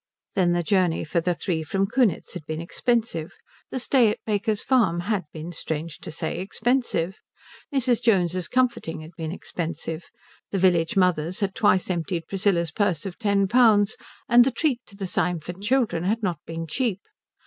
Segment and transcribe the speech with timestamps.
[0.33, 3.33] Then the journey for the three from Kunitz had been expensive;
[3.69, 7.19] the stay at Baker's Farm had been, strange to say, expensive;
[7.71, 8.01] Mrs.
[8.01, 10.05] Jones's comforting had been expensive;
[10.49, 13.95] the village mothers had twice emptied Priscilla's purse of ten pounds;
[14.27, 17.01] and the treat to the Symford children had not been cheap.